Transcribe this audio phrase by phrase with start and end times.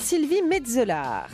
[0.00, 1.28] Sylvie Metzelar.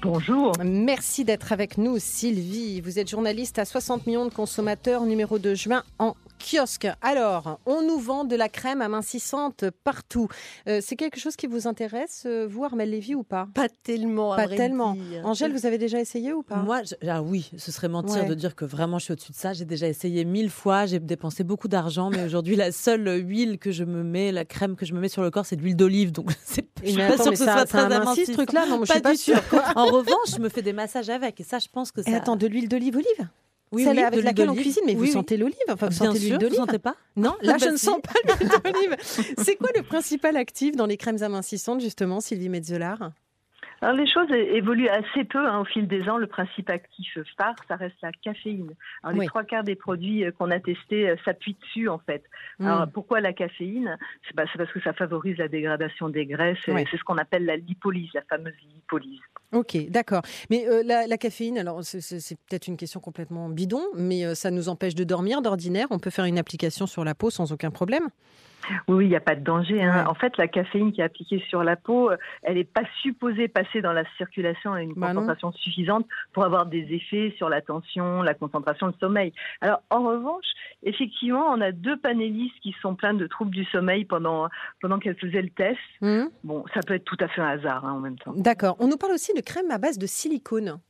[0.00, 0.52] Bonjour.
[0.64, 2.80] Merci d'être avec nous, Sylvie.
[2.80, 6.86] Vous êtes journaliste à 60 millions de consommateurs, numéro de juin en kiosque.
[7.02, 10.28] Alors, on nous vend de la crème amincissante partout.
[10.68, 13.48] Euh, c'est quelque chose qui vous intéresse, euh, vous, Armel Lévy, ou pas?
[13.54, 14.34] Pas tellement.
[14.36, 14.94] Pas tellement.
[14.94, 15.24] dire.
[15.26, 16.56] Angèle, vous avez déjà essayé ou pas?
[16.56, 18.26] Moi, je- ah oui, ce serait mentir Ouais.
[18.28, 19.52] de dire que vraiment je suis au-dessus de ça.
[19.52, 23.70] J'ai déjà essayé mille fois, j'ai dépensé beaucoup d'argent, mais aujourd'hui, la seule huile que
[23.70, 25.76] je me mets, la crème que je me mets sur le corps, c'est de l'huile
[25.76, 26.12] d'olive.
[26.12, 28.32] Donc, c'est, je suis pas attends, sûre que ce ça, soit ça très amincit, ce
[28.32, 28.66] truc-là?
[28.66, 29.42] Non, mais je Pas suis pas du sûre.
[29.50, 29.56] tout.
[29.74, 32.10] En revanche, je me fais des massages avec, et ça, je pense que ça.
[32.10, 33.28] Et attends, de l'huile d'olive olive?
[33.72, 35.92] Oui, Celle oui, avec de laquelle on cuisine, mais vous Oui, sentez l'olive Enfin, vous
[35.92, 37.86] sentez l'huile vous d'olive sentez pas Non, là, Ah je bah ne si.
[37.86, 38.96] sens pas l'huile d'olive.
[39.38, 43.10] C'est quoi le principal actif dans les crèmes amincissantes, justement, Sylvie Metzelar
[43.80, 46.16] Alors, les choses évoluent assez peu hein, au fil des ans.
[46.16, 48.70] Le principe actif phare, ça reste la caféine.
[49.02, 49.24] Alors, Oui.
[49.24, 52.22] Les trois quarts des produits euh, qu'on a testés euh, s'appuient dessus, en fait.
[52.60, 52.66] Hmm.
[52.66, 53.98] Alors, pourquoi la caféine?
[54.28, 56.58] C'est bah, c'est parce que ça favorise la dégradation des graisses.
[56.64, 59.20] C'est ce qu'on appelle la lipolyse, la fameuse lipolyse.
[59.52, 60.22] Ok, d'accord.
[60.50, 64.50] Mais euh, la, la caféine, alors c'est- peut-être une question complètement bidon, mais euh, ça
[64.50, 65.86] nous empêche de dormir d'ordinaire.
[65.90, 68.08] On peut faire une application sur la peau sans aucun problème.
[68.88, 69.80] Oui, il n'y a pas de danger.
[69.80, 70.02] hein.
[70.02, 70.10] Ouais.
[70.10, 73.46] En fait, la caféine qui est appliquée sur la peau, euh, elle n'est pas supposée
[73.46, 75.20] passer dans la circulation à une Bah non.
[75.20, 79.32] concentration suffisante pour avoir des effets sur la tension, la concentration, le sommeil.
[79.60, 80.46] Alors, en revanche,
[80.82, 84.48] effectivement, on a deux panélistes qui sont pleins de troubles du sommeil pendant,
[84.80, 85.78] pendant qu'elles faisaient le test.
[86.02, 88.32] Hum, Bon, ça peut être tout à fait un hasard hein, en même temps.
[88.34, 88.74] D'accord.
[88.80, 90.80] On nous parle aussi de crème à base de silicone.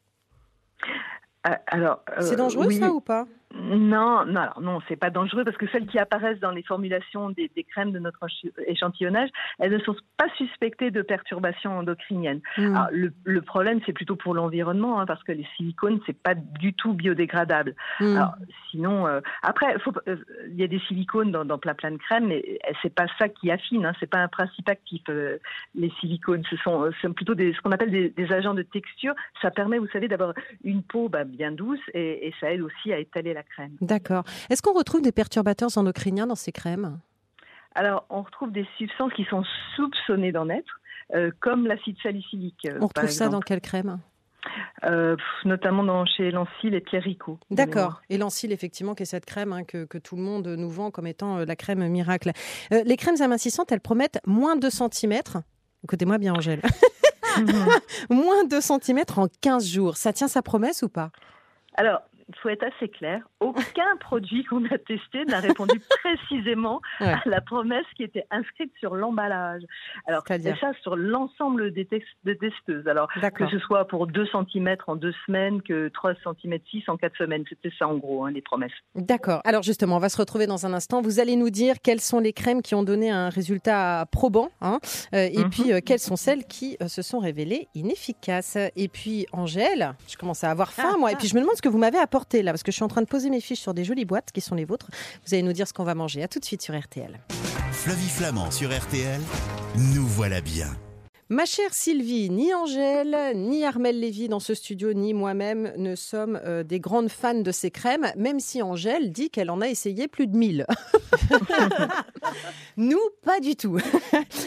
[1.69, 2.81] Alors, euh, C'est dangereux oui.
[2.81, 3.29] ça ou pas?
[3.55, 7.31] Non, non, alors non, c'est pas dangereux parce que celles qui apparaissent dans les formulations
[7.31, 8.21] des, des crèmes de notre
[8.67, 9.31] échantillonnage,
[9.61, 12.41] elles ne sont pas suspectées de perturbations endocriniennes.
[12.57, 16.35] Alors, le, le problème, c'est plutôt pour l'environnement, hein, parce que les silicones, c'est pas
[16.35, 17.75] du tout biodégradable.
[18.01, 18.35] Alors,
[18.71, 19.77] sinon, euh, après,
[20.09, 20.17] euh,
[20.49, 23.07] il y a des silicones dans, dans plein plein de crèmes, mais euh, c'est pas
[23.19, 23.87] ça qui affine.
[23.87, 25.03] Hein, c'est pas un principe actif.
[25.09, 25.39] euh,
[25.75, 29.15] les silicones, ce sont, plutôt des, ce qu'on appelle des, des agents de texture.
[29.41, 32.93] Ça permet, vous savez, d'avoir une peau bah, bien douce et, et ça aide aussi
[32.93, 33.77] à étaler la crème.
[33.81, 34.25] D'accord.
[34.51, 36.99] Est-ce qu'on retrouve des perturbateurs endocriniens dans ces crèmes?
[37.75, 39.45] Alors, on retrouve des substances qui sont
[39.77, 40.81] soupçonnées d'en être,
[41.15, 42.67] euh, comme l'acide salicylique.
[42.67, 43.99] euh, On par retrouve ça dans quelle crème?
[44.85, 47.39] Euh, notamment dans, chez Lancil et Pierrico.
[47.51, 48.01] D'accord.
[48.09, 50.91] Et Lancil, effectivement, qui est cette crème hein, que, que tout le monde nous vend
[50.91, 52.31] comme étant euh, la crème miracle.
[52.73, 55.39] Euh, les crèmes amincissantes, elles promettent moins de centimètres.
[55.85, 56.63] Écoutez-moi bien, Angèle.
[58.11, 59.97] moins de centimètres en 15 jours.
[59.97, 61.11] Ça tient sa promesse ou pas?
[61.75, 63.21] Alors, il faut être assez clair.
[63.41, 67.09] Aucun produit qu'on a testé n'a répondu précisément Ouais.
[67.13, 69.63] à la promesse qui était inscrite sur l'emballage.
[70.07, 71.87] Alors, et ça sur l'ensemble des,
[72.25, 72.87] des testeuses.
[72.89, 76.97] Alors, que ce soit pour 2 cm en deux semaines, que 3 cm 6 en
[76.97, 77.45] quatre semaines.
[77.49, 78.73] C'était ça, en gros, hein, les promesses.
[78.95, 79.41] D'accord.
[79.45, 81.01] Alors justement, on va se retrouver dans un instant.
[81.03, 84.79] Vous allez nous dire quelles sont les crèmes qui ont donné un résultat probant, hein,
[85.15, 85.51] euh, et Mhm.
[85.51, 88.57] puis euh, quelles sont celles qui euh, se sont révélées inefficaces.
[88.77, 91.19] Et puis Angèle, je commence à avoir faim Ah, moi, et ah.
[91.19, 92.89] puis je me demande ce que vous m'avez apporté là, parce que je suis en
[92.89, 94.89] train de poser mes fiches sur des jolies boîtes qui sont les vôtres.
[95.27, 96.23] Vous allez nous dire ce qu'on va manger.
[96.23, 97.21] À tout de suite sur RTL.
[97.73, 99.21] Flavie Flamand sur RTL,
[99.95, 100.69] nous voilà bien.
[101.29, 106.41] Ma chère Sylvie, ni Angèle, ni Armel Lévy dans ce studio, ni moi-même ne sommes
[106.45, 110.07] euh, des grandes fans de ces crèmes, même si Angèle dit qu'elle en a essayé
[110.07, 110.67] plus de 1000.
[112.77, 113.77] nous, pas du tout.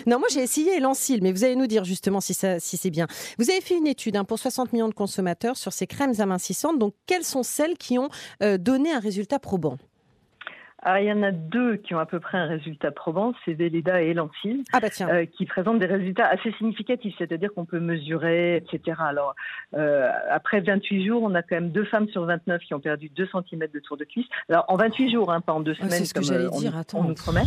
[0.07, 2.91] non, moi j'ai essayé Elancil, mais vous allez nous dire justement si, ça, si c'est
[2.91, 3.07] bien.
[3.37, 6.79] Vous avez fait une étude hein, pour 60 millions de consommateurs sur ces crèmes amincissantes,
[6.79, 8.07] donc quelles sont celles qui ont
[8.41, 9.77] euh, donné un résultat probant?
[10.81, 13.53] Ah, il y en a deux qui ont à peu près un résultat probant, c'est
[13.53, 14.63] Véleda et Lancil.
[14.71, 18.97] Ah bah euh, qui présentent des résultats assez significatifs, c'est-à-dire qu'on peut mesurer, etc.
[18.99, 19.35] Alors,
[19.75, 23.09] euh, après 28 jours, on a quand même deux femmes sur 29 qui ont perdu
[23.09, 24.27] 2 cm de tour de cuisse.
[24.49, 26.49] Alors, en 28 jours, hein, pas en deux semaines, c'est ce que comme j'allais euh,
[26.53, 26.99] on, dire, attends.
[26.99, 27.43] on nous promet.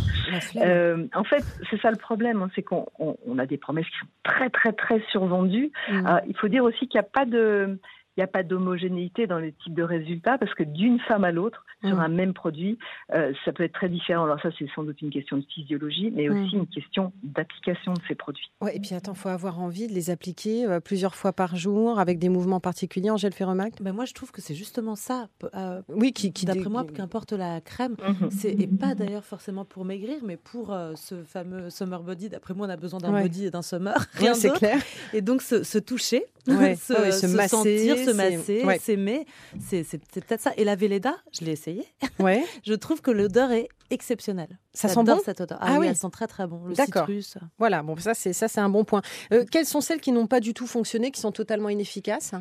[0.56, 3.86] Euh, en fait, c'est ça le problème, hein, c'est qu'on on- on a des promesses
[3.86, 5.72] qui sont très, très, très survendues.
[5.90, 6.06] Mm.
[6.06, 7.78] Alors, il faut dire aussi qu'il n'y a pas de...
[8.16, 11.32] Il n'y a pas d'homogénéité dans les types de résultats parce que d'une femme à
[11.32, 12.00] l'autre, sur Mm.
[12.00, 12.78] un même produit,
[13.14, 14.24] euh, ça peut être très différent.
[14.24, 16.44] Alors ça, c'est sans doute une question de physiologie, mais Mm.
[16.44, 18.50] aussi une question d'application de ces produits.
[18.60, 21.98] Ouais, et puis attends, faut avoir envie de les appliquer euh, plusieurs fois par jour
[21.98, 23.10] avec des mouvements particuliers.
[23.10, 25.28] Angèle fait remarque Ben moi, je trouve que c'est justement ça.
[25.54, 28.30] euh, Oui, qui, qui D'après dé- moi, qu'importe la crème, Mhm.
[28.30, 32.28] c'est et pas d'ailleurs forcément pour maigrir, mais pour euh, ce fameux summer body.
[32.28, 33.22] D'après moi, on a besoin d'un Ouais.
[33.22, 34.60] body et d'un summer, Ouais, rien c'est d'autre.
[34.60, 34.78] clair.
[35.14, 39.26] Et donc se, se toucher, Ouais, se, ouais, se se masser, sentir, se masser, s'aimer,
[39.60, 39.84] c'est
[40.22, 40.52] peut-être ça.
[40.56, 41.84] Et la Véleda, je l'ai essayé.
[42.18, 42.42] Ouais.
[42.64, 44.58] Je trouve que l'odeur est exceptionnelle.
[44.74, 45.58] Ça sent bon cette odeur.
[45.60, 45.86] Ah Ah, oui, oui.
[45.88, 46.64] elle sent très très bon.
[46.66, 47.06] Le D'accord.
[47.06, 47.38] citrus.
[47.58, 49.02] Voilà, bon, ça c'est ça c'est un bon point.
[49.32, 52.32] Euh, quelles sont celles qui n'ont pas du tout fonctionné, qui sont totalement inefficaces?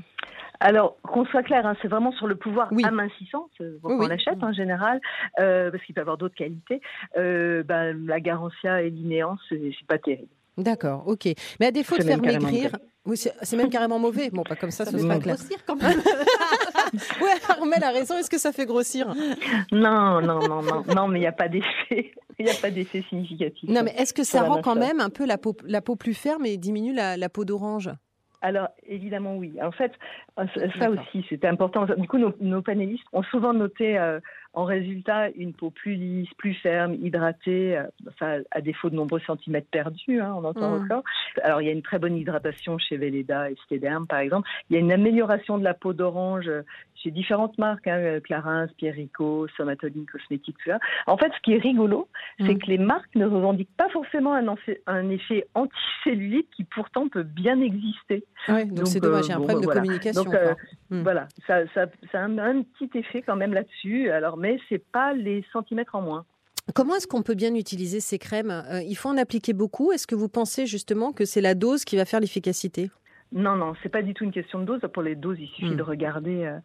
[0.59, 2.83] Alors, qu'on soit clair, hein, c'est vraiment sur le pouvoir Oui.
[2.85, 4.07] amincissant Oui, qu'on oui.
[4.07, 5.01] l'achète en général,
[5.39, 6.81] euh, parce qu'il peut avoir d'autres qualités.
[7.17, 10.27] Euh, ben, la Garantia et l'Inéance, c'est pas terrible.
[10.57, 11.29] D'accord, ok.
[11.59, 14.29] Mais à défaut de faire maigrir, oui, c'est même carrément mauvais.
[14.31, 15.35] Bon, pas comme ça, ce Ça sera fait clair.
[15.35, 15.99] grossir quand même.
[17.21, 18.17] Ouais, Armel a raison.
[18.17, 19.07] Est-ce que ça fait grossir?
[19.71, 22.11] Non, non, non, non, non, mais il n'y a pas d'effet.
[22.39, 23.69] Il n'y a pas d'effet significatif.
[23.69, 26.15] Non, mais est-ce que ça rend quand même un peu la peau, la peau plus
[26.15, 27.91] ferme et diminue la, la peau d'orange?
[28.41, 29.53] Alors, évidemment, oui.
[29.61, 29.91] En fait,
[30.39, 30.45] euh,
[30.79, 31.85] ça aussi, c'était important.
[31.97, 34.19] Du coup, nos, nos panélistes ont souvent noté euh,
[34.53, 37.77] en résultat une peau plus lisse, plus ferme, hydratée,
[38.21, 40.83] euh, à défaut de nombreux centimètres perdus, hein, on entend Mm.
[40.83, 41.03] encore.
[41.43, 44.49] Alors, il y a une très bonne hydratation chez Velleda et Stederm, par exemple.
[44.69, 46.63] Il y a une amélioration de la peau d'orange euh,
[46.95, 50.79] chez différentes marques, hein, euh, Clarins, Pierrico, Somatoline Cosmétiques, tout ça.
[51.07, 52.09] En fait, ce qui est rigolo,
[52.39, 52.59] c'est Mm.
[52.59, 57.23] que les marques ne revendiquent pas forcément un, effet- un effet anticellulite qui pourtant peut
[57.23, 58.23] bien exister.
[58.49, 59.81] Ouais, donc c'est dommage, il y a un problème de voilà.
[59.81, 60.23] communication.
[60.23, 60.53] Donc, euh,
[60.91, 60.99] quoi.
[60.99, 61.03] Mm.
[61.03, 64.09] Voilà, ça, ça, ça a un, un petit effet quand même là-dessus.
[64.09, 66.25] Alors, mais c'est pas les centimètres en moins.
[66.75, 68.51] Comment est-ce qu'on peut bien utiliser ces crèmes?
[68.51, 69.91] Euh, Il faut en appliquer beaucoup.
[69.91, 72.91] Est-ce que vous pensez justement que c'est la dose qui va faire l'efficacité?
[73.33, 74.81] Non, non, c'est pas du tout une question de dose.
[74.93, 75.77] Pour les doses, il suffit Mm.
[75.77, 76.57] de regarder euh,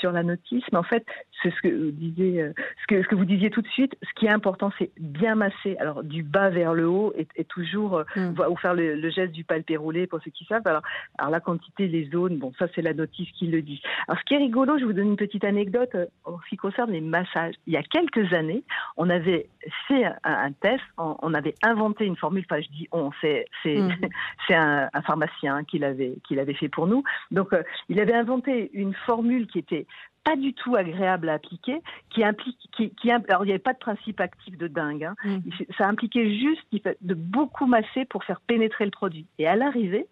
[0.00, 0.64] sur la notice.
[0.72, 1.04] Mais en fait,
[1.42, 3.94] c'est ce que vous disiez, euh, ce que, ce que vous disiez tout de suite.
[4.02, 5.76] Ce qui est important, c'est bien masser.
[5.78, 8.32] Alors, du bas vers le haut et, et toujours euh, Mm.
[8.34, 10.62] vo- ou faire le, le geste du palpé roulé pour ceux qui savent.
[10.66, 10.82] Alors,
[11.18, 13.82] alors la quantité, les zones, bon, ça c'est la notice qui le dit.
[14.08, 16.56] Alors, ce qui est rigolo, je vous donne une petite anecdote euh, en ce qui
[16.56, 17.54] concerne les massages.
[17.66, 18.64] Il y a quelques années,
[18.96, 19.48] on avait
[19.88, 20.82] fait un, un test.
[20.96, 22.44] On, on avait inventé une formule.
[22.50, 23.90] Enfin, je dis on, c'est c'est Mm.
[24.48, 27.02] c'est un, un pharmacien qui l'avait qui l'avait fait pour nous.
[27.30, 29.86] Donc, euh, il avait inventé une formule qui était
[30.24, 31.80] pas du tout agréable à appliquer,
[32.10, 35.04] qui implique, qui, alors il n'y avait pas de principe actif de dingue.
[35.04, 35.14] Hein.
[35.24, 35.38] Mm.
[35.76, 39.26] Ça impliquait juste de beaucoup masser pour faire pénétrer le produit.
[39.38, 40.06] Et à l'arrivée,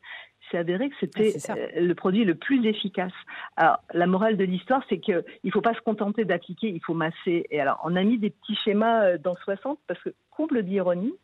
[0.53, 3.13] c'est avéré que c'était Ah, euh, le produit le plus efficace.
[3.57, 6.95] Alors, la morale de l'histoire, c'est que il faut pas se contenter d'appliquer, il faut
[6.95, 7.47] masser.
[7.51, 11.15] Et alors, on a mis des petits schémas euh, dans 60 parce que, comble d'ironie,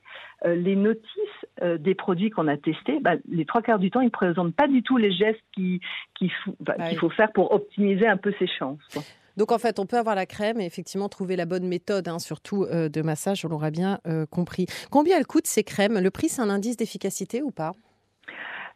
[0.45, 4.01] euh, les notices euh, des produits qu'on a testés, bah, les trois quarts du temps,
[4.01, 5.81] ils ne présentent pas du tout les gestes qui
[6.61, 7.01] bah, Ah qu'il oui.
[7.01, 8.81] faut faire pour optimiser un peu ses chances.
[8.93, 9.03] quoi.
[9.39, 12.19] Donc en fait, on peut avoir la crème et effectivement trouver la bonne méthode, hein,
[12.19, 14.67] surtout euh, de massage, on l'aura bien euh, compris.
[14.91, 16.01] Combien elles coûtent ces crèmes?
[16.01, 17.73] Le prix, c'est un indice d'efficacité ou pas?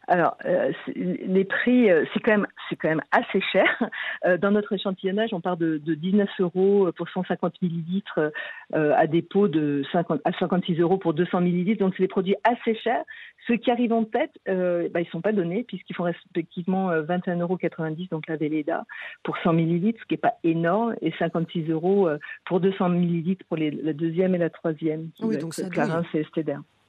[0.07, 3.65] Alors, euh, les prix, euh, c'est quand même, c'est quand même assez cher.
[4.25, 8.31] Euh, dans notre échantillonnage, on part de, de 19 euros pour 150 millilitres
[8.73, 11.83] euh, à des pots de 50 à 56 euros pour 200 millilitres.
[11.83, 13.03] Donc, c'est des produits assez chers.
[13.47, 17.03] Ceux qui arrivent en tête, euh, bah, ils sont pas donnés puisqu'ils font respectivement euh,
[17.03, 17.57] 21,90 euros,
[18.11, 18.85] donc la Velleda
[19.23, 22.07] pour 100 millilitres, ce qui est pas énorme, et 56 euros
[22.45, 25.09] pour 200 millilitres pour les, la deuxième et la troisième.
[25.21, 25.69] Oui, donc ça.
[25.69, 26.25] Clarins et.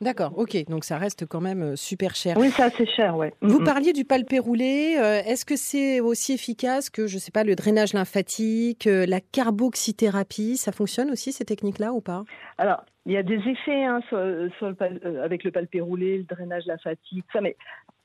[0.04, 0.68] D'accord, ok.
[0.68, 2.36] Donc ça reste quand même euh, super cher.
[2.38, 3.32] Oui, c'est assez cher, ouais.
[3.40, 4.96] Vous parliez du palpé roulé.
[4.98, 9.20] euh, Est-ce que c'est aussi efficace que, je sais pas, le drainage lymphatique, euh, la
[9.20, 10.56] carboxythérapie?
[10.56, 12.24] Ça fonctionne aussi ces techniques-là ou pas?
[12.58, 14.18] Alors, il y a des effets hein, sur,
[14.58, 17.56] sur le pal- avec le palpé roulé, le drainage lymphatique, ça, mais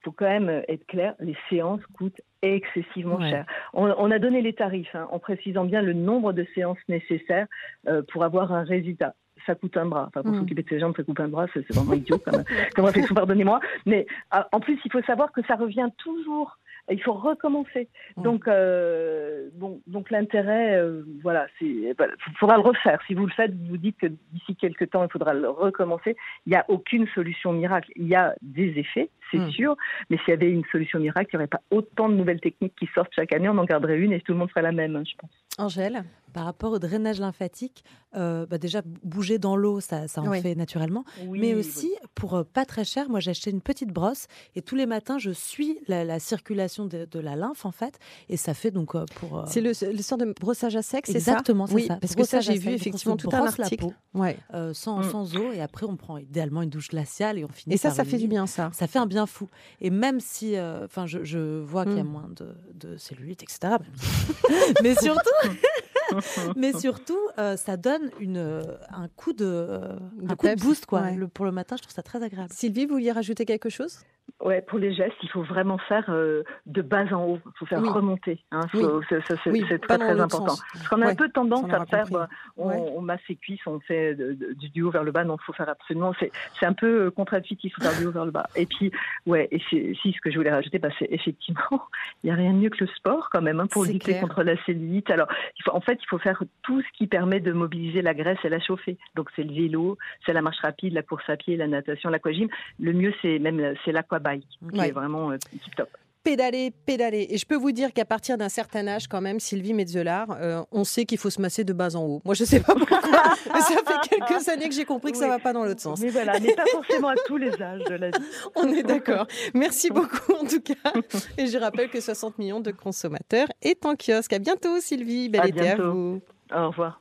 [0.01, 3.29] faut quand même être clair, les séances coûtent excessivement Ouais.
[3.29, 3.45] cher.
[3.73, 7.47] On, on a donné les tarifs hein, en précisant bien le nombre de séances nécessaires
[7.87, 9.13] euh, pour avoir un résultat.
[9.45, 10.05] Ça coûte un bras.
[10.07, 10.39] Enfin, pour Mm.
[10.39, 11.47] s'occuper de ses jambes, ça coûte un bras.
[11.53, 12.43] C'est vraiment idiot comme,
[12.75, 13.59] comme réflexion, pardonnez-moi.
[13.85, 16.57] Mais ah, en plus, il faut savoir que ça revient toujours.
[16.91, 17.87] Il faut recommencer.
[18.17, 18.21] Mm.
[18.23, 21.93] Donc, euh, bon, donc l'intérêt, euh, voilà, il
[22.39, 22.99] faudra le refaire.
[23.05, 26.15] Si vous le faites, vous dites que d'ici quelques temps, il faudra le recommencer.
[26.47, 27.91] Il n'y a aucune solution miracle.
[27.95, 29.51] Il y a des effets, c'est Mm.
[29.51, 29.75] sûr,
[30.09, 32.73] mais s'il y avait une solution miracle, il n'y aurait pas autant de nouvelles techniques
[32.75, 33.47] qui sortent chaque année.
[33.49, 35.29] On en garderait une et tout le monde ferait la même, hein, je pense.
[35.59, 36.03] Angèle?
[36.33, 37.83] Par rapport au drainage lymphatique,
[38.15, 40.41] euh, bah déjà bouger dans l'eau, ça, ça en Oui.
[40.41, 41.03] fait naturellement.
[41.29, 44.75] mais aussi, pour euh, pas très cher, moi j'ai acheté une petite brosse et tous
[44.75, 47.99] les matins je suis la, la circulation de, de la lymphe en fait.
[48.29, 49.43] Et ça fait donc euh, pour.
[49.47, 51.31] C'est le, le sort de brossage à sec, c'est ça?
[51.31, 51.97] Exactement, c'est Oui, ça.
[51.97, 53.85] parce que ça, j'ai vu effectivement tout un la article.
[53.85, 53.93] peau.
[54.13, 54.37] Ouais.
[54.73, 55.03] sans, Mm.
[55.11, 57.89] sans eau et après on prend idéalement une douche glaciale et on finit Et ça,
[57.89, 58.69] par ça fait du bien, ça.
[58.73, 59.47] Ça fait un bien fou.
[59.81, 62.07] Et même si, enfin, je, je vois qu'il y a Mm.
[62.07, 63.75] moins de, de cellulite, etc.
[64.83, 65.29] mais surtout,
[66.55, 70.51] mais surtout, euh, ça donne une, euh, un coup de, euh, De un coup de
[70.51, 71.01] peps, boost quoi.
[71.01, 71.15] ouais.
[71.15, 72.51] Le- pour le matin, je trouve ça très agréable.
[72.53, 73.99] Sylvie, vous vouliez rajouter quelque chose?
[74.41, 77.39] Ouais, pour les gestes, il faut vraiment faire euh, de bas en haut.
[77.45, 77.89] Il faut faire Oui.
[77.89, 78.39] remonter.
[78.51, 78.65] Hein.
[78.73, 78.83] Oui.
[79.09, 80.49] C'est Oui, très très important.
[80.55, 80.63] sens.
[80.73, 82.77] Parce qu'on a Ouais, un peu tendance on à faire, bah, on, Ouais.
[82.95, 85.23] on masse ses cuisses, on fait du, du haut vers le bas.
[85.23, 86.13] Non, il faut faire absolument.
[86.59, 88.47] C'est un peu euh, contre-intuitif, il faut faire du haut vers le bas.
[88.55, 88.91] Et puis,
[89.25, 91.59] ouais, et si ce que je voulais rajouter, bah, c'est effectivement,
[92.23, 94.21] il n'y a rien de mieux que le sport quand même hein, pour lutter clair.
[94.21, 95.09] contre la cellulite.
[95.11, 98.13] Alors, il faut, en fait, il faut faire tout ce qui permet de mobiliser la
[98.13, 98.97] graisse et la chauffer.
[99.15, 102.47] Donc, c'est le vélo, c'est la marche rapide, la course à pied, la natation, l'aquagym.
[102.79, 104.89] Le mieux, c'est même c'est l'aquabike, qui Ouais.
[104.89, 105.89] est vraiment euh, tip top.
[106.23, 107.27] pédaler, pédaler.
[107.31, 110.61] Et je peux vous dire qu'à partir d'un certain âge, quand même, Sylvie Metzelar, euh,
[110.71, 112.21] on sait qu'il faut se masser de bas en haut.
[112.25, 112.99] Moi, je sais pas pourquoi,
[113.53, 115.29] mais ça fait quelques années que j'ai compris que ça Oui.
[115.31, 115.99] va pas dans l'autre sens.
[116.01, 118.23] Mais voilà, mais pas forcément à tous les âges de la vie.
[118.55, 119.25] On est d'accord.
[119.55, 120.91] Merci beaucoup, en tout cas.
[121.37, 124.33] Et je rappelle que 60 millions de consommateurs est en kiosque.
[124.33, 125.29] À bientôt, Sylvie.
[125.29, 125.91] Bel À été à bientôt.
[125.93, 126.21] vous.
[126.53, 126.99] Au revoir.